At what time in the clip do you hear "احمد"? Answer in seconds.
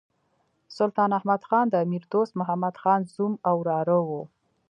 1.17-1.41